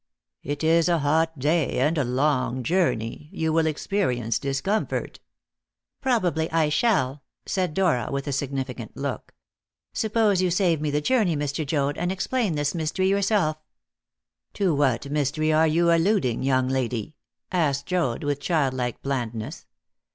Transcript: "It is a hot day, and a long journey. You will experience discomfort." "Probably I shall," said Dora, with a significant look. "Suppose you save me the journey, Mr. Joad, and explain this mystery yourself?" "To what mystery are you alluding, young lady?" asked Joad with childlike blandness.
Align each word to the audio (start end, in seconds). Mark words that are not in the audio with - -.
"It 0.41 0.63
is 0.63 0.89
a 0.89 0.97
hot 0.97 1.37
day, 1.37 1.77
and 1.79 1.95
a 1.95 2.03
long 2.03 2.63
journey. 2.63 3.29
You 3.31 3.53
will 3.53 3.67
experience 3.67 4.39
discomfort." 4.39 5.19
"Probably 6.01 6.51
I 6.51 6.69
shall," 6.69 7.21
said 7.45 7.75
Dora, 7.75 8.09
with 8.11 8.25
a 8.25 8.31
significant 8.31 8.97
look. 8.97 9.35
"Suppose 9.93 10.41
you 10.41 10.49
save 10.49 10.81
me 10.81 10.89
the 10.89 11.01
journey, 11.01 11.35
Mr. 11.35 11.63
Joad, 11.63 11.99
and 11.99 12.11
explain 12.11 12.55
this 12.55 12.73
mystery 12.73 13.09
yourself?" 13.09 13.57
"To 14.55 14.73
what 14.73 15.07
mystery 15.11 15.53
are 15.53 15.67
you 15.67 15.91
alluding, 15.91 16.41
young 16.41 16.67
lady?" 16.67 17.13
asked 17.51 17.85
Joad 17.85 18.23
with 18.23 18.39
childlike 18.39 19.03
blandness. 19.03 19.67